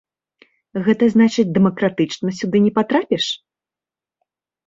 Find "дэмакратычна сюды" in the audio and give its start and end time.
1.57-2.57